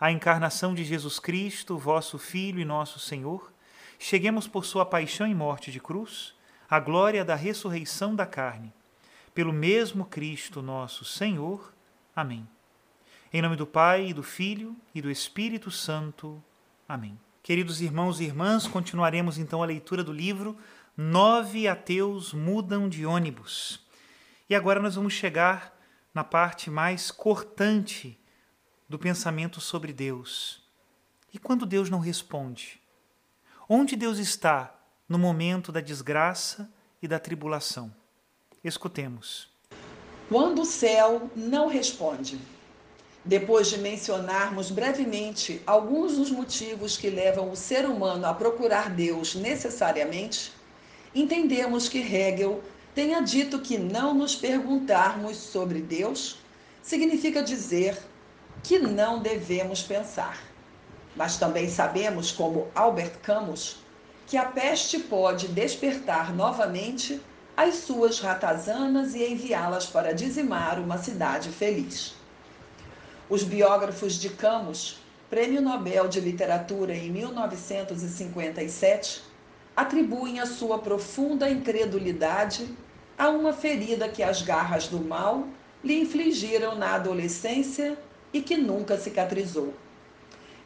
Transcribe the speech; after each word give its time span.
a 0.00 0.12
encarnação 0.12 0.74
de 0.74 0.84
Jesus 0.84 1.18
Cristo, 1.18 1.76
vosso 1.76 2.18
Filho 2.18 2.60
e 2.60 2.64
nosso 2.64 2.98
Senhor, 2.98 3.52
cheguemos 3.98 4.46
por 4.46 4.64
sua 4.64 4.86
paixão 4.86 5.26
e 5.26 5.34
morte 5.34 5.72
de 5.72 5.80
cruz, 5.80 6.34
à 6.70 6.78
glória 6.78 7.24
da 7.24 7.34
ressurreição 7.34 8.14
da 8.14 8.24
carne. 8.24 8.72
Pelo 9.34 9.52
mesmo 9.52 10.04
Cristo 10.04 10.62
nosso 10.62 11.04
Senhor. 11.04 11.72
Amém. 12.14 12.46
Em 13.32 13.42
nome 13.42 13.56
do 13.56 13.66
Pai, 13.66 14.06
e 14.08 14.14
do 14.14 14.22
Filho 14.22 14.76
e 14.94 15.02
do 15.02 15.10
Espírito 15.10 15.70
Santo. 15.70 16.42
Amém. 16.88 17.18
Queridos 17.42 17.80
irmãos 17.80 18.20
e 18.20 18.24
irmãs, 18.24 18.66
continuaremos 18.66 19.38
então 19.38 19.62
a 19.62 19.66
leitura 19.66 20.04
do 20.04 20.12
livro 20.12 20.56
Nove 20.96 21.66
Ateus 21.66 22.32
Mudam 22.32 22.88
de 22.88 23.04
Ônibus. 23.06 23.80
E 24.48 24.54
agora 24.54 24.80
nós 24.80 24.94
vamos 24.94 25.12
chegar 25.12 25.76
na 26.14 26.24
parte 26.24 26.70
mais 26.70 27.10
cortante 27.10 28.18
do 28.88 28.98
pensamento 28.98 29.60
sobre 29.60 29.92
Deus. 29.92 30.62
E 31.32 31.38
quando 31.38 31.66
Deus 31.66 31.90
não 31.90 31.98
responde? 31.98 32.80
Onde 33.68 33.96
Deus 33.96 34.18
está 34.18 34.74
no 35.06 35.18
momento 35.18 35.70
da 35.70 35.80
desgraça 35.80 36.72
e 37.02 37.06
da 37.06 37.18
tribulação? 37.18 37.94
Escutemos. 38.64 39.50
Quando 40.28 40.62
o 40.62 40.64
céu 40.64 41.30
não 41.36 41.68
responde. 41.68 42.40
Depois 43.24 43.68
de 43.68 43.76
mencionarmos 43.76 44.70
brevemente 44.70 45.60
alguns 45.66 46.16
dos 46.16 46.30
motivos 46.30 46.96
que 46.96 47.10
levam 47.10 47.50
o 47.50 47.56
ser 47.56 47.84
humano 47.84 48.24
a 48.26 48.32
procurar 48.32 48.88
Deus 48.88 49.34
necessariamente, 49.34 50.52
entendemos 51.14 51.90
que 51.90 51.98
Hegel 51.98 52.62
tenha 52.94 53.20
dito 53.20 53.58
que 53.58 53.76
não 53.76 54.14
nos 54.14 54.34
perguntarmos 54.34 55.36
sobre 55.36 55.82
Deus 55.82 56.38
significa 56.82 57.42
dizer 57.42 57.98
que 58.62 58.78
não 58.78 59.20
devemos 59.20 59.82
pensar. 59.82 60.38
Mas 61.16 61.36
também 61.36 61.68
sabemos, 61.68 62.30
como 62.30 62.68
Albert 62.74 63.18
Camus, 63.22 63.78
que 64.26 64.36
a 64.36 64.44
peste 64.44 64.98
pode 64.98 65.48
despertar 65.48 66.34
novamente 66.34 67.18
as 67.56 67.76
suas 67.76 68.20
ratazanas 68.20 69.14
e 69.14 69.26
enviá-las 69.26 69.86
para 69.86 70.12
dizimar 70.12 70.78
uma 70.78 70.98
cidade 70.98 71.48
feliz. 71.48 72.14
Os 73.28 73.42
biógrafos 73.42 74.14
de 74.14 74.30
Camus, 74.30 75.00
Prêmio 75.28 75.60
Nobel 75.60 76.08
de 76.08 76.20
Literatura 76.20 76.94
em 76.94 77.10
1957, 77.10 79.22
atribuem 79.74 80.38
a 80.40 80.46
sua 80.46 80.78
profunda 80.78 81.50
incredulidade 81.50 82.68
a 83.18 83.28
uma 83.28 83.52
ferida 83.52 84.08
que 84.08 84.22
as 84.22 84.40
garras 84.42 84.88
do 84.88 85.00
mal 85.00 85.48
lhe 85.82 86.00
infligiram 86.00 86.76
na 86.76 86.94
adolescência 86.94 87.98
e 88.32 88.40
que 88.40 88.56
nunca 88.56 88.96
cicatrizou. 88.96 89.74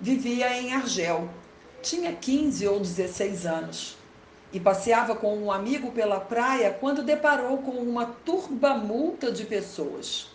Vivia 0.00 0.58
em 0.60 0.72
Argel, 0.72 1.28
tinha 1.80 2.12
15 2.12 2.66
ou 2.66 2.80
16 2.80 3.46
anos 3.46 3.96
e 4.52 4.60
passeava 4.60 5.14
com 5.14 5.36
um 5.36 5.50
amigo 5.50 5.92
pela 5.92 6.20
praia 6.20 6.76
quando 6.78 7.02
deparou 7.02 7.58
com 7.58 7.72
uma 7.72 8.06
turba 8.06 8.74
multa 8.74 9.30
de 9.30 9.44
pessoas. 9.44 10.28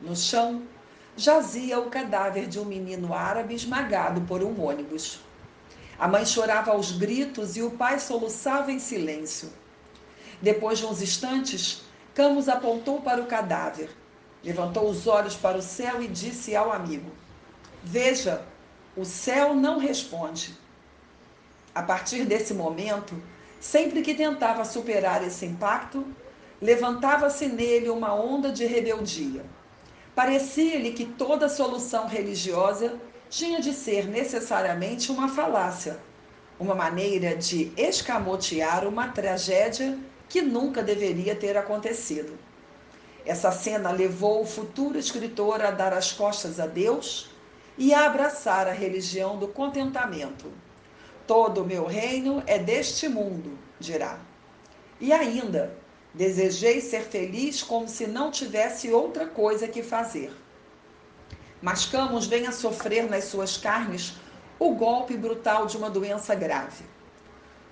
No 0.00 0.16
chão 0.16 0.62
jazia 1.16 1.78
o 1.78 1.90
cadáver 1.90 2.46
de 2.46 2.58
um 2.58 2.64
menino 2.64 3.12
árabe 3.12 3.54
esmagado 3.54 4.22
por 4.22 4.42
um 4.42 4.60
ônibus. 4.62 5.20
A 5.98 6.08
mãe 6.08 6.24
chorava 6.24 6.72
aos 6.72 6.90
gritos 6.92 7.56
e 7.56 7.62
o 7.62 7.70
pai 7.70 8.00
soluçava 8.00 8.72
em 8.72 8.78
silêncio. 8.78 9.52
Depois 10.40 10.78
de 10.78 10.86
uns 10.86 11.00
instantes, 11.00 11.84
Camus 12.14 12.48
apontou 12.48 13.00
para 13.00 13.20
o 13.20 13.26
cadáver 13.26 13.90
Levantou 14.44 14.88
os 14.88 15.06
olhos 15.06 15.36
para 15.36 15.58
o 15.58 15.62
céu 15.62 16.02
e 16.02 16.08
disse 16.08 16.56
ao 16.56 16.72
amigo: 16.72 17.10
Veja, 17.82 18.44
o 18.96 19.04
céu 19.04 19.54
não 19.54 19.78
responde. 19.78 20.56
A 21.74 21.82
partir 21.82 22.24
desse 22.24 22.52
momento, 22.52 23.14
sempre 23.60 24.02
que 24.02 24.14
tentava 24.14 24.64
superar 24.64 25.24
esse 25.26 25.46
impacto, 25.46 26.04
levantava-se 26.60 27.46
nele 27.46 27.88
uma 27.88 28.14
onda 28.14 28.52
de 28.52 28.66
rebeldia. 28.66 29.44
Parecia-lhe 30.14 30.92
que 30.92 31.06
toda 31.06 31.48
solução 31.48 32.06
religiosa 32.06 33.00
tinha 33.30 33.60
de 33.60 33.72
ser 33.72 34.06
necessariamente 34.06 35.10
uma 35.10 35.28
falácia, 35.28 35.98
uma 36.60 36.74
maneira 36.74 37.34
de 37.34 37.72
escamotear 37.76 38.86
uma 38.86 39.08
tragédia 39.08 39.98
que 40.28 40.42
nunca 40.42 40.82
deveria 40.82 41.34
ter 41.34 41.56
acontecido. 41.56 42.38
Essa 43.24 43.52
cena 43.52 43.90
levou 43.92 44.42
o 44.42 44.46
futuro 44.46 44.98
escritor 44.98 45.62
a 45.62 45.70
dar 45.70 45.92
as 45.92 46.12
costas 46.12 46.58
a 46.58 46.66
Deus 46.66 47.30
e 47.78 47.94
a 47.94 48.06
abraçar 48.06 48.66
a 48.66 48.72
religião 48.72 49.38
do 49.38 49.48
contentamento. 49.48 50.52
Todo 51.26 51.62
o 51.62 51.66
meu 51.66 51.86
reino 51.86 52.42
é 52.46 52.58
deste 52.58 53.08
mundo, 53.08 53.56
dirá. 53.78 54.18
E 55.00 55.12
ainda, 55.12 55.76
desejei 56.12 56.80
ser 56.80 57.02
feliz 57.02 57.62
como 57.62 57.88
se 57.88 58.06
não 58.06 58.30
tivesse 58.30 58.92
outra 58.92 59.26
coisa 59.26 59.68
que 59.68 59.82
fazer. 59.82 60.32
Mas 61.60 61.86
Camus 61.86 62.26
vem 62.26 62.46
a 62.48 62.52
sofrer 62.52 63.08
nas 63.08 63.24
suas 63.24 63.56
carnes 63.56 64.14
o 64.58 64.74
golpe 64.74 65.16
brutal 65.16 65.66
de 65.66 65.76
uma 65.76 65.88
doença 65.88 66.34
grave. 66.34 66.84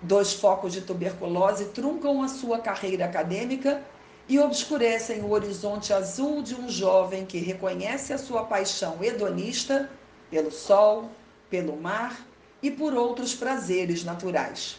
Dois 0.00 0.32
focos 0.32 0.72
de 0.72 0.80
tuberculose 0.80 1.66
truncam 1.66 2.22
a 2.22 2.28
sua 2.28 2.60
carreira 2.60 3.04
acadêmica 3.04 3.82
e 4.28 4.38
obscurecem 4.38 5.22
o 5.22 5.30
horizonte 5.30 5.92
azul 5.92 6.42
de 6.42 6.54
um 6.54 6.68
jovem 6.68 7.26
que 7.26 7.38
reconhece 7.38 8.12
a 8.12 8.18
sua 8.18 8.44
paixão 8.44 9.02
hedonista 9.02 9.90
pelo 10.30 10.50
sol, 10.50 11.10
pelo 11.48 11.76
mar 11.76 12.24
e 12.62 12.70
por 12.70 12.94
outros 12.94 13.34
prazeres 13.34 14.04
naturais. 14.04 14.78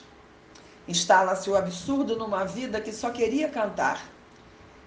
Instala-se 0.87 1.49
o 1.49 1.55
absurdo 1.55 2.15
numa 2.15 2.45
vida 2.45 2.79
que 2.81 2.93
só 2.93 3.09
queria 3.09 3.49
cantar. 3.49 4.09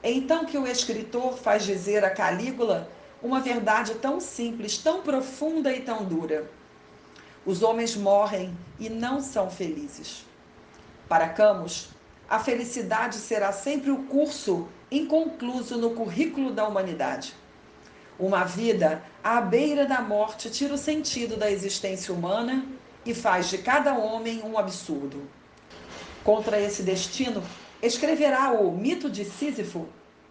É 0.02 0.10
então 0.10 0.44
que 0.44 0.58
o 0.58 0.66
escritor 0.66 1.36
faz 1.38 1.64
dizer 1.64 2.04
a 2.04 2.10
Calígula 2.10 2.88
uma 3.22 3.40
verdade 3.40 3.94
tão 3.94 4.20
simples, 4.20 4.76
tão 4.76 5.00
profunda 5.02 5.72
e 5.72 5.80
tão 5.80 6.04
dura. 6.04 6.50
Os 7.46 7.62
homens 7.62 7.96
morrem 7.96 8.56
e 8.78 8.90
não 8.90 9.20
são 9.20 9.50
felizes. 9.50 10.26
Para 11.08 11.28
Camus, 11.28 11.88
a 12.28 12.38
felicidade 12.38 13.16
será 13.16 13.52
sempre 13.52 13.90
o 13.90 14.04
curso 14.04 14.68
inconcluso 14.90 15.76
no 15.76 15.90
currículo 15.90 16.52
da 16.52 16.66
humanidade. 16.66 17.34
Uma 18.18 18.44
vida 18.44 19.02
à 19.22 19.40
beira 19.40 19.86
da 19.86 20.00
morte 20.00 20.48
tira 20.48 20.74
o 20.74 20.78
sentido 20.78 21.36
da 21.36 21.50
existência 21.50 22.14
humana 22.14 22.64
e 23.04 23.12
faz 23.12 23.50
de 23.50 23.58
cada 23.58 23.94
homem 23.94 24.42
um 24.42 24.56
absurdo. 24.56 25.28
Contra 26.22 26.60
esse 26.60 26.82
destino, 26.82 27.42
escreverá 27.82 28.52
o 28.52 28.70
Mito 28.72 29.10
de 29.10 29.24
Sísifo, 29.24 29.86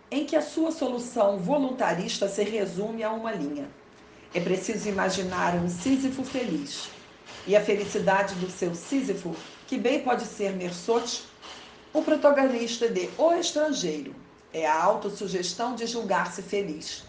em 0.09 0.25
que 0.25 0.35
a 0.35 0.41
sua 0.41 0.71
solução 0.71 1.37
voluntarista 1.37 2.27
se 2.27 2.43
resume 2.43 3.03
a 3.03 3.11
uma 3.11 3.31
linha. 3.31 3.67
É 4.33 4.39
preciso 4.39 4.89
imaginar 4.89 5.55
um 5.55 5.69
Sísifo 5.69 6.23
feliz. 6.23 6.89
E 7.45 7.55
a 7.55 7.61
felicidade 7.61 8.35
do 8.35 8.49
seu 8.49 8.73
Sísifo, 8.73 9.35
que 9.67 9.77
bem 9.77 10.01
pode 10.01 10.25
ser 10.25 10.53
Mersote, 10.53 11.23
o 11.93 12.01
protagonista 12.01 12.89
de 12.89 13.07
O 13.19 13.33
Estrangeiro, 13.33 14.15
é 14.51 14.65
a 14.65 14.83
autossugestão 14.83 15.75
de 15.75 15.85
julgar-se 15.85 16.41
feliz. 16.41 17.03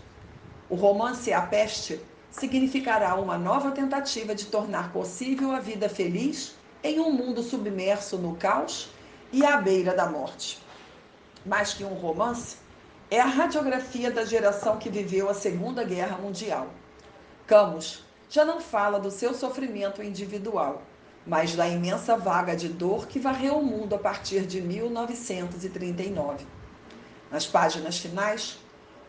O 0.69 0.75
romance 0.75 1.33
A 1.33 1.41
Peste 1.41 1.99
significará 2.31 3.15
uma 3.15 3.39
nova 3.39 3.71
tentativa 3.71 4.35
de 4.35 4.45
tornar 4.45 4.93
possível 4.93 5.53
a 5.53 5.59
vida 5.59 5.89
feliz 5.89 6.55
em 6.83 7.01
um 7.01 7.11
mundo 7.11 7.43
submerso 7.43 8.19
no 8.19 8.37
caos 8.37 8.91
e 9.33 9.43
à 9.43 9.57
beira 9.57 9.95
da 9.95 10.07
morte. 10.07 10.63
Mais 11.47 11.73
que 11.73 11.83
um 11.83 11.95
romance, 11.95 12.59
é 13.11 13.19
a 13.19 13.27
radiografia 13.27 14.11
da 14.11 14.27
geração 14.27 14.77
que 14.77 14.91
viveu 14.91 15.31
a 15.31 15.35
Segunda 15.35 15.83
Guerra 15.83 16.19
Mundial. 16.19 16.69
Camus 17.47 18.05
já 18.29 18.45
não 18.45 18.61
fala 18.61 19.01
do 19.01 19.11
seu 19.11 19.33
sofrimento 19.33 20.03
individual, 20.03 20.83
mas 21.27 21.55
da 21.55 21.67
imensa 21.67 22.17
vaga 22.17 22.55
de 22.55 22.69
dor 22.69 23.07
que 23.07 23.19
varreu 23.19 23.59
o 23.59 23.65
mundo 23.65 23.95
a 23.95 23.99
partir 23.99 24.47
de 24.47 24.61
1939. 24.61 26.47
Nas 27.31 27.47
páginas 27.47 27.99
finais, 27.99 28.59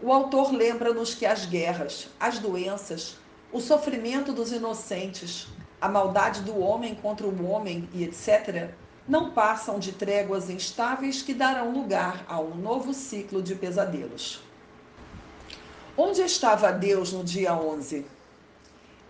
o 0.02 0.12
autor 0.12 0.52
lembra-nos 0.52 1.14
que 1.14 1.26
as 1.26 1.46
guerras, 1.46 2.10
as 2.20 2.40
doenças, 2.40 3.18
o 3.52 3.60
sofrimento 3.60 4.34
dos 4.34 4.52
inocentes, 4.52 5.48
a 5.80 5.88
maldade 5.88 6.42
do 6.42 6.60
homem 6.60 6.96
contra 6.96 7.28
o 7.28 7.46
homem 7.50 7.88
e 7.94 8.04
etc., 8.04 8.70
não 9.08 9.32
passam 9.32 9.78
de 9.78 9.92
tréguas 9.92 10.50
instáveis 10.50 11.22
que 11.22 11.34
darão 11.34 11.72
lugar 11.72 12.26
a 12.28 12.40
um 12.40 12.56
novo 12.56 12.94
ciclo 12.94 13.42
de 13.42 13.54
pesadelos. 13.54 14.42
Onde 15.96 16.22
estava 16.22 16.72
Deus 16.72 17.14
no 17.14 17.24
dia 17.24 17.56
11? 17.56 18.06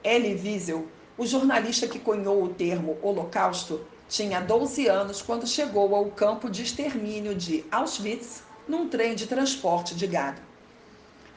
Elie 0.03 0.35
Wiesel, 0.35 0.87
o 1.17 1.25
jornalista 1.25 1.87
que 1.87 1.99
cunhou 1.99 2.43
o 2.43 2.49
termo 2.49 2.97
Holocausto, 3.01 3.81
tinha 4.09 4.41
12 4.41 4.87
anos 4.87 5.21
quando 5.21 5.47
chegou 5.47 5.95
ao 5.95 6.05
campo 6.07 6.49
de 6.49 6.61
extermínio 6.61 7.33
de 7.33 7.63
Auschwitz 7.71 8.43
num 8.67 8.89
trem 8.89 9.15
de 9.15 9.25
transporte 9.25 9.95
de 9.95 10.05
gado. 10.07 10.41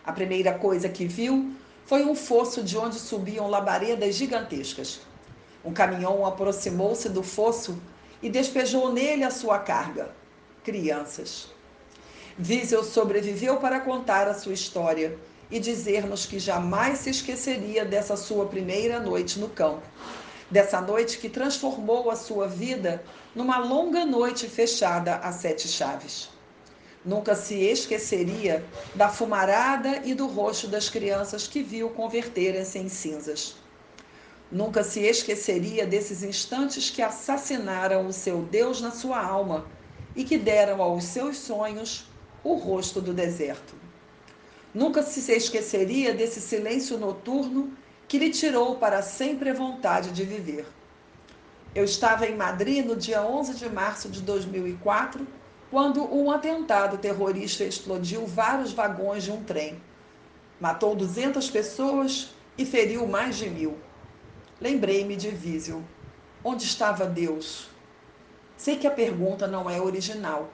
A 0.04 0.12
primeira 0.12 0.52
coisa 0.58 0.88
que 0.88 1.06
viu 1.06 1.52
foi 1.86 2.04
um 2.04 2.14
fosso 2.14 2.62
de 2.62 2.76
onde 2.76 2.98
subiam 2.98 3.48
labaredas 3.48 4.14
gigantescas. 4.14 5.00
Um 5.64 5.72
caminhão 5.72 6.26
aproximou-se 6.26 7.08
do 7.08 7.22
fosso 7.22 7.78
e 8.22 8.28
despejou 8.28 8.92
nele 8.92 9.24
a 9.24 9.30
sua 9.30 9.58
carga: 9.58 10.10
crianças. 10.64 11.48
Wiesel 12.38 12.84
sobreviveu 12.84 13.56
para 13.56 13.80
contar 13.80 14.28
a 14.28 14.34
sua 14.34 14.52
história 14.52 15.18
e 15.50 15.58
dizer-nos 15.58 16.26
que 16.26 16.38
jamais 16.38 16.98
se 16.98 17.10
esqueceria 17.10 17.84
dessa 17.84 18.16
sua 18.16 18.46
primeira 18.46 19.00
noite 19.00 19.38
no 19.38 19.48
campo, 19.48 19.82
dessa 20.50 20.80
noite 20.80 21.18
que 21.18 21.28
transformou 21.28 22.10
a 22.10 22.16
sua 22.16 22.46
vida 22.46 23.02
numa 23.34 23.58
longa 23.58 24.04
noite 24.04 24.46
fechada 24.46 25.16
a 25.16 25.32
sete 25.32 25.68
chaves. 25.68 26.28
Nunca 27.04 27.34
se 27.34 27.54
esqueceria 27.54 28.64
da 28.94 29.08
fumarada 29.08 30.02
e 30.04 30.14
do 30.14 30.26
rosto 30.26 30.66
das 30.66 30.90
crianças 30.90 31.46
que 31.46 31.62
viu 31.62 31.90
converterem-se 31.90 32.78
em 32.78 32.88
cinzas. 32.88 33.56
Nunca 34.50 34.82
se 34.82 35.00
esqueceria 35.00 35.86
desses 35.86 36.22
instantes 36.22 36.90
que 36.90 37.02
assassinaram 37.02 38.06
o 38.06 38.12
seu 38.12 38.42
Deus 38.42 38.80
na 38.80 38.90
sua 38.90 39.22
alma 39.22 39.66
e 40.16 40.24
que 40.24 40.36
deram 40.36 40.82
aos 40.82 41.04
seus 41.04 41.38
sonhos 41.38 42.06
o 42.42 42.54
rosto 42.54 43.00
do 43.00 43.12
deserto. 43.12 43.87
Nunca 44.78 45.02
se 45.02 45.32
esqueceria 45.32 46.14
desse 46.14 46.40
silêncio 46.40 46.96
noturno 46.96 47.76
que 48.06 48.16
lhe 48.16 48.30
tirou 48.30 48.76
para 48.76 49.02
sempre 49.02 49.50
a 49.50 49.52
vontade 49.52 50.12
de 50.12 50.22
viver. 50.22 50.68
Eu 51.74 51.82
estava 51.82 52.28
em 52.28 52.36
Madrid 52.36 52.86
no 52.86 52.94
dia 52.94 53.26
11 53.26 53.54
de 53.54 53.68
março 53.68 54.08
de 54.08 54.22
2004 54.22 55.26
quando 55.68 56.04
um 56.14 56.30
atentado 56.30 56.96
terrorista 56.96 57.64
explodiu 57.64 58.24
vários 58.24 58.72
vagões 58.72 59.24
de 59.24 59.32
um 59.32 59.42
trem. 59.42 59.82
Matou 60.60 60.94
200 60.94 61.50
pessoas 61.50 62.32
e 62.56 62.64
feriu 62.64 63.04
mais 63.04 63.36
de 63.36 63.50
mil. 63.50 63.76
Lembrei-me 64.60 65.16
de 65.16 65.30
Vísio. 65.30 65.84
Onde 66.44 66.62
estava 66.62 67.04
Deus? 67.04 67.68
Sei 68.56 68.76
que 68.76 68.86
a 68.86 68.92
pergunta 68.92 69.48
não 69.48 69.68
é 69.68 69.80
original. 69.80 70.48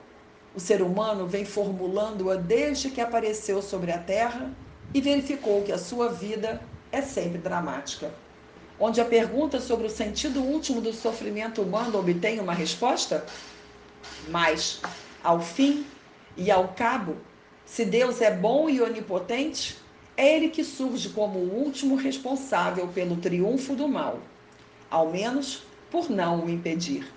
O 0.55 0.59
ser 0.59 0.81
humano 0.81 1.27
vem 1.27 1.43
formulando-a 1.43 2.35
desde 2.35 2.89
que 2.89 3.01
apareceu 3.01 3.61
sobre 3.61 3.91
a 3.91 3.97
Terra 3.97 4.49
e 4.93 5.01
verificou 5.01 5.63
que 5.63 5.71
a 5.71 5.77
sua 5.77 6.07
vida 6.07 6.61
é 6.93 7.01
sempre 7.01 7.37
dramática. 7.37 8.09
Onde 8.79 9.01
a 9.01 9.05
pergunta 9.05 9.59
sobre 9.59 9.87
o 9.87 9.89
sentido 9.89 10.41
último 10.41 10.79
do 10.79 10.93
sofrimento 10.93 11.61
humano 11.61 11.99
obtém 11.99 12.39
uma 12.39 12.53
resposta? 12.53 13.25
Mas 14.29 14.79
ao 15.21 15.41
fim 15.41 15.85
e 16.37 16.49
ao 16.49 16.69
cabo, 16.69 17.17
se 17.65 17.83
Deus 17.83 18.21
é 18.21 18.31
bom 18.31 18.69
e 18.69 18.81
onipotente, 18.81 19.77
é 20.15 20.37
Ele 20.37 20.47
que 20.47 20.63
surge 20.63 21.09
como 21.09 21.37
o 21.39 21.53
último 21.53 21.95
responsável 21.95 22.87
pelo 22.87 23.17
triunfo 23.17 23.75
do 23.75 23.89
mal, 23.89 24.19
ao 24.89 25.09
menos 25.11 25.63
por 25.91 26.09
não 26.09 26.45
o 26.45 26.49
impedir. 26.49 27.11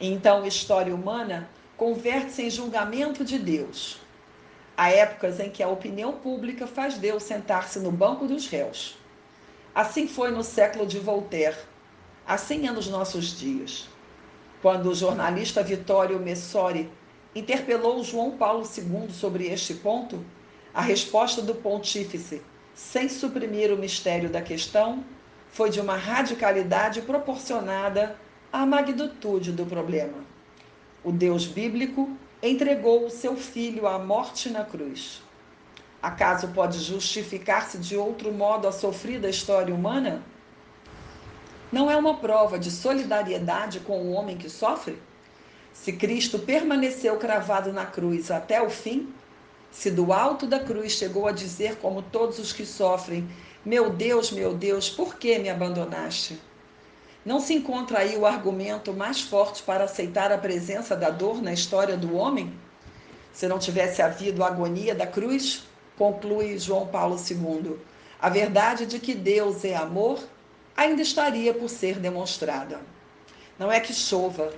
Então, 0.00 0.42
a 0.42 0.48
história 0.48 0.94
humana 0.94 1.50
converte-se 1.76 2.42
em 2.42 2.50
julgamento 2.50 3.24
de 3.24 3.38
Deus. 3.38 3.98
Há 4.76 4.90
épocas 4.90 5.40
em 5.40 5.50
que 5.50 5.62
a 5.62 5.68
opinião 5.68 6.14
pública 6.14 6.66
faz 6.66 6.98
Deus 6.98 7.22
sentar-se 7.22 7.78
no 7.78 7.90
banco 7.90 8.26
dos 8.26 8.46
réus. 8.46 8.98
Assim 9.74 10.06
foi 10.06 10.30
no 10.30 10.42
século 10.42 10.86
de 10.86 10.98
Voltaire, 10.98 11.56
assim 12.26 12.66
é 12.66 12.72
nos 12.72 12.88
nossos 12.88 13.38
dias. 13.38 13.88
Quando 14.62 14.90
o 14.90 14.94
jornalista 14.94 15.62
Vittorio 15.62 16.18
Messori 16.18 16.90
interpelou 17.34 18.02
João 18.02 18.32
Paulo 18.32 18.64
II 18.64 19.12
sobre 19.12 19.46
este 19.46 19.74
ponto, 19.74 20.24
a 20.72 20.80
resposta 20.80 21.42
do 21.42 21.54
pontífice, 21.54 22.42
sem 22.74 23.08
suprimir 23.08 23.70
o 23.70 23.76
mistério 23.76 24.30
da 24.30 24.40
questão, 24.40 25.04
foi 25.48 25.70
de 25.70 25.80
uma 25.80 25.96
radicalidade 25.96 27.02
proporcionada 27.02 28.16
à 28.52 28.64
magnitude 28.66 29.52
do 29.52 29.64
problema. 29.64 30.35
O 31.06 31.12
Deus 31.12 31.46
bíblico 31.46 32.10
entregou 32.42 33.06
o 33.06 33.10
seu 33.10 33.36
filho 33.36 33.86
à 33.86 33.96
morte 33.96 34.50
na 34.50 34.64
cruz. 34.64 35.22
Acaso 36.02 36.48
pode 36.48 36.80
justificar-se 36.80 37.78
de 37.78 37.96
outro 37.96 38.32
modo 38.32 38.66
a 38.66 38.72
sofrida 38.72 39.28
história 39.28 39.72
humana? 39.72 40.20
Não 41.70 41.88
é 41.88 41.96
uma 41.96 42.16
prova 42.16 42.58
de 42.58 42.72
solidariedade 42.72 43.78
com 43.78 44.00
o 44.00 44.10
homem 44.14 44.36
que 44.36 44.50
sofre? 44.50 45.00
Se 45.72 45.92
Cristo 45.92 46.40
permaneceu 46.40 47.16
cravado 47.18 47.72
na 47.72 47.86
cruz 47.86 48.28
até 48.32 48.60
o 48.60 48.68
fim, 48.68 49.14
se 49.70 49.92
do 49.92 50.12
alto 50.12 50.44
da 50.44 50.58
cruz 50.58 50.90
chegou 50.90 51.28
a 51.28 51.32
dizer, 51.32 51.76
como 51.76 52.02
todos 52.02 52.40
os 52.40 52.52
que 52.52 52.66
sofrem: 52.66 53.28
Meu 53.64 53.90
Deus, 53.90 54.32
meu 54.32 54.52
Deus, 54.54 54.90
por 54.90 55.14
que 55.14 55.38
me 55.38 55.50
abandonaste? 55.50 56.36
Não 57.26 57.40
se 57.40 57.54
encontra 57.54 57.98
aí 57.98 58.16
o 58.16 58.24
argumento 58.24 58.92
mais 58.92 59.20
forte 59.20 59.60
para 59.60 59.82
aceitar 59.82 60.30
a 60.30 60.38
presença 60.38 60.94
da 60.94 61.10
dor 61.10 61.42
na 61.42 61.52
história 61.52 61.96
do 61.96 62.14
homem? 62.14 62.54
Se 63.32 63.48
não 63.48 63.58
tivesse 63.58 64.00
havido 64.00 64.44
a 64.44 64.46
agonia 64.46 64.94
da 64.94 65.08
cruz, 65.08 65.64
conclui 65.98 66.56
João 66.56 66.86
Paulo 66.86 67.16
II, 67.16 67.78
a 68.22 68.28
verdade 68.30 68.86
de 68.86 69.00
que 69.00 69.12
Deus 69.12 69.64
é 69.64 69.74
amor 69.74 70.20
ainda 70.76 71.02
estaria 71.02 71.52
por 71.52 71.68
ser 71.68 71.98
demonstrada. 71.98 72.78
Não 73.58 73.72
é 73.72 73.80
que 73.80 73.92
chova, 73.92 74.54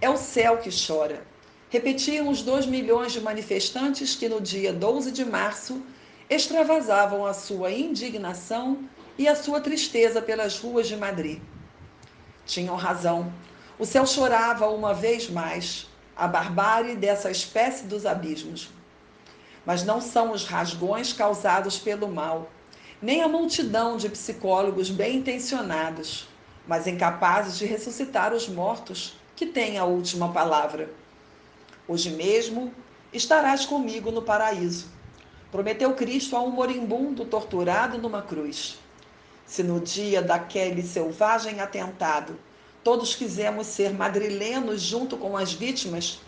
é 0.00 0.08
o 0.08 0.16
céu 0.16 0.56
que 0.56 0.70
chora. 0.70 1.22
Repetiam 1.68 2.30
os 2.30 2.40
dois 2.40 2.64
milhões 2.64 3.12
de 3.12 3.20
manifestantes 3.20 4.16
que 4.16 4.30
no 4.30 4.40
dia 4.40 4.72
12 4.72 5.12
de 5.12 5.26
março 5.26 5.82
extravasavam 6.30 7.26
a 7.26 7.34
sua 7.34 7.70
indignação 7.70 8.88
e 9.18 9.28
a 9.28 9.36
sua 9.36 9.60
tristeza 9.60 10.22
pelas 10.22 10.58
ruas 10.58 10.88
de 10.88 10.96
Madrid. 10.96 11.42
Tinham 12.48 12.76
razão. 12.76 13.30
O 13.78 13.84
céu 13.84 14.06
chorava 14.06 14.66
uma 14.70 14.94
vez 14.94 15.28
mais 15.28 15.86
a 16.16 16.26
barbárie 16.26 16.96
dessa 16.96 17.30
espécie 17.30 17.84
dos 17.84 18.06
abismos. 18.06 18.70
Mas 19.66 19.84
não 19.84 20.00
são 20.00 20.32
os 20.32 20.46
rasgões 20.46 21.12
causados 21.12 21.78
pelo 21.78 22.08
mal, 22.08 22.50
nem 23.02 23.22
a 23.22 23.28
multidão 23.28 23.98
de 23.98 24.08
psicólogos 24.08 24.88
bem 24.88 25.18
intencionados, 25.18 26.26
mas 26.66 26.86
incapazes 26.86 27.58
de 27.58 27.66
ressuscitar 27.66 28.32
os 28.32 28.48
mortos 28.48 29.14
que 29.36 29.44
tem 29.44 29.76
a 29.76 29.84
última 29.84 30.32
palavra. 30.32 30.90
Hoje 31.86 32.08
mesmo 32.08 32.72
estarás 33.12 33.66
comigo 33.66 34.10
no 34.10 34.22
paraíso. 34.22 34.90
Prometeu 35.52 35.92
Cristo 35.92 36.34
a 36.34 36.40
um 36.40 36.50
moribundo 36.50 37.26
torturado 37.26 37.98
numa 37.98 38.22
cruz. 38.22 38.78
Se 39.48 39.62
no 39.62 39.80
dia 39.80 40.20
daquele 40.20 40.82
selvagem 40.82 41.58
atentado 41.58 42.38
todos 42.84 43.14
quisemos 43.14 43.66
ser 43.66 43.94
madrilenos 43.94 44.82
junto 44.82 45.16
com 45.16 45.38
as 45.38 45.54
vítimas, 45.54 46.20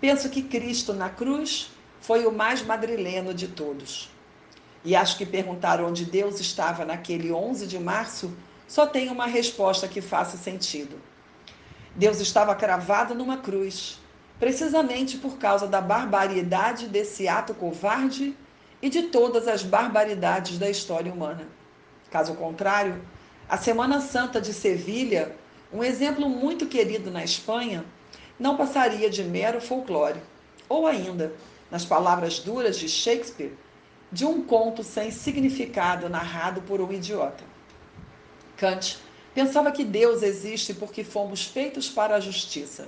penso 0.00 0.28
que 0.28 0.42
Cristo 0.42 0.92
na 0.92 1.08
cruz 1.08 1.70
foi 2.00 2.26
o 2.26 2.32
mais 2.32 2.62
madrileno 2.62 3.32
de 3.32 3.46
todos. 3.46 4.10
E 4.84 4.96
acho 4.96 5.16
que 5.16 5.24
perguntar 5.24 5.80
onde 5.80 6.04
Deus 6.04 6.40
estava 6.40 6.84
naquele 6.84 7.30
11 7.30 7.68
de 7.68 7.78
março 7.78 8.36
só 8.66 8.84
tem 8.88 9.08
uma 9.08 9.26
resposta 9.26 9.86
que 9.86 10.00
faça 10.00 10.36
sentido. 10.36 11.00
Deus 11.94 12.18
estava 12.18 12.56
cravado 12.56 13.14
numa 13.14 13.36
cruz, 13.36 14.00
precisamente 14.40 15.16
por 15.16 15.38
causa 15.38 15.68
da 15.68 15.80
barbaridade 15.80 16.88
desse 16.88 17.28
ato 17.28 17.54
covarde 17.54 18.36
e 18.82 18.90
de 18.90 19.04
todas 19.04 19.46
as 19.46 19.62
barbaridades 19.62 20.58
da 20.58 20.68
história 20.68 21.12
humana. 21.12 21.46
Caso 22.14 22.34
contrário, 22.34 23.02
a 23.48 23.56
Semana 23.56 24.00
Santa 24.00 24.40
de 24.40 24.54
Sevilha, 24.54 25.34
um 25.72 25.82
exemplo 25.82 26.28
muito 26.28 26.64
querido 26.66 27.10
na 27.10 27.24
Espanha, 27.24 27.84
não 28.38 28.56
passaria 28.56 29.10
de 29.10 29.24
mero 29.24 29.60
folclore, 29.60 30.22
ou 30.68 30.86
ainda, 30.86 31.32
nas 31.72 31.84
palavras 31.84 32.38
duras 32.38 32.78
de 32.78 32.88
Shakespeare, 32.88 33.58
de 34.12 34.24
um 34.24 34.44
conto 34.44 34.84
sem 34.84 35.10
significado 35.10 36.08
narrado 36.08 36.62
por 36.62 36.80
um 36.80 36.92
idiota. 36.92 37.42
Kant 38.56 38.96
pensava 39.34 39.72
que 39.72 39.82
Deus 39.84 40.22
existe 40.22 40.72
porque 40.72 41.02
fomos 41.02 41.44
feitos 41.44 41.88
para 41.90 42.14
a 42.14 42.20
justiça. 42.20 42.86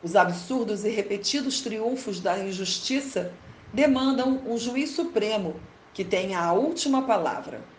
Os 0.00 0.14
absurdos 0.14 0.84
e 0.84 0.90
repetidos 0.90 1.60
triunfos 1.60 2.20
da 2.20 2.38
injustiça 2.38 3.32
demandam 3.72 4.40
um 4.46 4.56
juiz 4.56 4.90
supremo 4.90 5.56
que 5.92 6.04
tenha 6.04 6.38
a 6.38 6.52
última 6.52 7.02
palavra. 7.02 7.73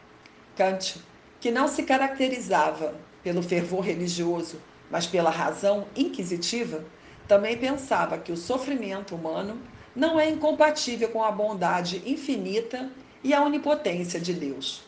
Kant, 0.55 1.01
que 1.39 1.51
não 1.51 1.67
se 1.67 1.83
caracterizava 1.83 2.95
pelo 3.23 3.43
fervor 3.43 3.81
religioso, 3.81 4.59
mas 4.89 5.05
pela 5.05 5.29
razão 5.29 5.85
inquisitiva, 5.95 6.85
também 7.27 7.57
pensava 7.57 8.17
que 8.17 8.31
o 8.31 8.37
sofrimento 8.37 9.15
humano 9.15 9.59
não 9.95 10.19
é 10.19 10.29
incompatível 10.29 11.09
com 11.09 11.23
a 11.23 11.31
bondade 11.31 12.01
infinita 12.05 12.89
e 13.23 13.33
a 13.33 13.41
onipotência 13.43 14.19
de 14.19 14.33
Deus. 14.33 14.83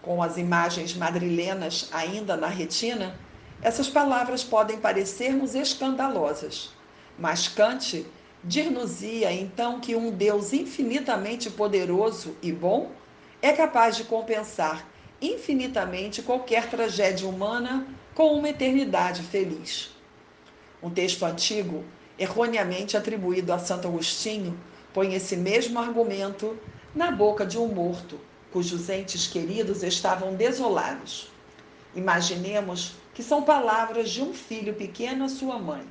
Com 0.00 0.22
as 0.22 0.36
imagens 0.36 0.94
madrilenas 0.94 1.88
ainda 1.92 2.36
na 2.36 2.48
retina, 2.48 3.18
essas 3.60 3.88
palavras 3.88 4.42
podem 4.42 4.78
parecer-nos 4.78 5.54
escandalosas, 5.54 6.70
mas 7.18 7.46
Kant 7.48 8.04
dir-nos-ia 8.42 9.32
então 9.32 9.78
que 9.78 9.94
um 9.94 10.10
Deus 10.10 10.52
infinitamente 10.52 11.48
poderoso 11.50 12.36
e 12.42 12.50
bom 12.50 12.90
é 13.42 13.52
capaz 13.52 13.96
de 13.96 14.04
compensar 14.04 14.88
infinitamente 15.20 16.22
qualquer 16.22 16.70
tragédia 16.70 17.28
humana 17.28 17.86
com 18.14 18.32
uma 18.34 18.48
eternidade 18.48 19.22
feliz. 19.22 19.90
Um 20.82 20.88
texto 20.88 21.24
antigo 21.24 21.84
erroneamente 22.18 22.96
atribuído 22.96 23.52
a 23.52 23.58
Santo 23.58 23.88
Agostinho, 23.88 24.58
põe 24.94 25.14
esse 25.14 25.36
mesmo 25.36 25.78
argumento 25.78 26.56
na 26.94 27.10
boca 27.10 27.44
de 27.44 27.58
um 27.58 27.66
morto, 27.66 28.20
cujos 28.52 28.88
entes 28.88 29.26
queridos 29.26 29.82
estavam 29.82 30.34
desolados. 30.34 31.30
Imaginemos 31.94 32.94
que 33.14 33.22
são 33.22 33.42
palavras 33.42 34.10
de 34.10 34.22
um 34.22 34.32
filho 34.32 34.74
pequeno 34.74 35.24
à 35.24 35.28
sua 35.28 35.58
mãe. 35.58 35.84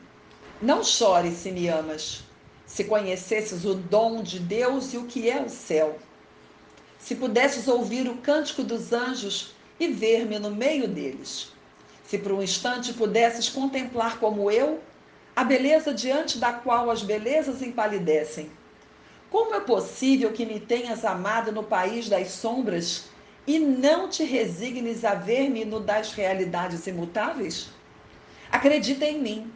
Não 0.61 0.83
chores 0.83 1.33
se 1.35 1.51
me 1.51 1.67
amas, 1.67 2.23
se 2.65 2.83
conhecesses 2.83 3.65
o 3.65 3.73
dom 3.73 4.21
de 4.21 4.39
Deus 4.39 4.93
e 4.93 4.97
o 4.97 5.05
que 5.05 5.29
é 5.29 5.41
o 5.41 5.49
céu. 5.49 5.99
Se 7.03 7.15
pudesses 7.15 7.67
ouvir 7.67 8.07
o 8.07 8.17
cântico 8.17 8.63
dos 8.63 8.93
anjos 8.93 9.53
e 9.79 9.87
ver-me 9.87 10.37
no 10.37 10.51
meio 10.51 10.87
deles. 10.87 11.51
Se 12.05 12.17
por 12.17 12.31
um 12.31 12.43
instante 12.43 12.93
pudesses 12.93 13.49
contemplar 13.49 14.19
como 14.19 14.51
eu 14.51 14.79
a 15.35 15.43
beleza 15.43 15.93
diante 15.93 16.37
da 16.37 16.53
qual 16.53 16.91
as 16.91 17.01
belezas 17.01 17.61
empalidecem. 17.61 18.51
Como 19.29 19.55
é 19.55 19.61
possível 19.61 20.31
que 20.31 20.45
me 20.45 20.59
tenhas 20.59 21.03
amado 21.03 21.51
no 21.51 21.63
país 21.63 22.07
das 22.07 22.31
sombras 22.31 23.05
e 23.47 23.57
não 23.57 24.07
te 24.07 24.23
resignes 24.23 25.03
a 25.03 25.15
ver-me 25.15 25.65
no 25.65 25.79
das 25.79 26.13
realidades 26.13 26.85
imutáveis? 26.85 27.69
Acredita 28.51 29.05
em 29.05 29.19
mim. 29.19 29.51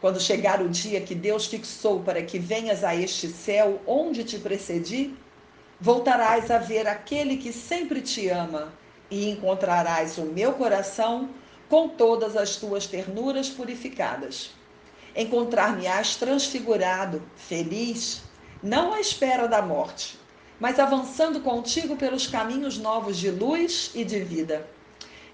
Quando 0.00 0.20
chegar 0.20 0.60
o 0.60 0.68
dia 0.68 1.00
que 1.00 1.14
Deus 1.14 1.46
fixou 1.46 2.00
para 2.00 2.22
que 2.22 2.38
venhas 2.38 2.82
a 2.82 2.94
este 2.94 3.28
céu 3.28 3.80
onde 3.86 4.24
te 4.24 4.38
precedi, 4.38 5.14
voltarás 5.82 6.48
a 6.48 6.58
ver 6.58 6.86
aquele 6.86 7.36
que 7.36 7.52
sempre 7.52 8.00
te 8.00 8.28
ama 8.28 8.72
e 9.10 9.28
encontrarás 9.28 10.16
o 10.16 10.22
meu 10.22 10.52
coração 10.52 11.28
com 11.68 11.88
todas 11.88 12.36
as 12.36 12.54
tuas 12.54 12.86
ternuras 12.86 13.50
purificadas. 13.50 14.52
Encontrar-me-ás 15.16 16.14
transfigurado, 16.14 17.20
feliz, 17.34 18.22
não 18.62 18.94
à 18.94 19.00
espera 19.00 19.48
da 19.48 19.60
morte, 19.60 20.16
mas 20.60 20.78
avançando 20.78 21.40
contigo 21.40 21.96
pelos 21.96 22.28
caminhos 22.28 22.78
novos 22.78 23.18
de 23.18 23.32
luz 23.32 23.90
e 23.92 24.04
de 24.04 24.20
vida. 24.20 24.64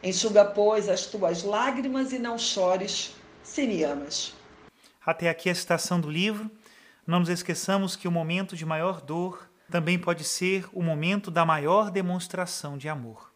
Enxuga, 0.02 0.46
pois, 0.46 0.88
as 0.88 1.04
tuas 1.04 1.42
lágrimas 1.42 2.10
e 2.10 2.18
não 2.18 2.38
chores, 2.38 3.14
se 3.42 3.66
me 3.66 3.84
amas. 3.84 4.32
Até 5.04 5.28
aqui 5.28 5.50
a 5.50 5.54
citação 5.54 6.00
do 6.00 6.10
livro. 6.10 6.50
Não 7.06 7.20
nos 7.20 7.28
esqueçamos 7.28 7.96
que 7.96 8.08
o 8.08 8.10
momento 8.10 8.56
de 8.56 8.64
maior 8.64 9.02
dor 9.02 9.47
também 9.70 9.98
pode 9.98 10.24
ser 10.24 10.66
o 10.72 10.82
momento 10.82 11.30
da 11.30 11.44
maior 11.44 11.90
demonstração 11.90 12.78
de 12.78 12.88
amor. 12.88 13.32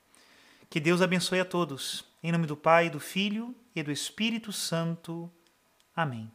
Que 0.69 0.81
Deus 0.81 1.03
abençoe 1.03 1.41
a 1.41 1.45
todos. 1.45 2.05
Em 2.23 2.33
nome 2.33 2.47
do 2.47 2.57
Pai, 2.57 2.89
do 2.89 2.99
Filho 2.99 3.55
e 3.75 3.83
do 3.83 3.93
Espírito 3.93 4.53
Santo. 4.53 5.31
Amém. 5.95 6.31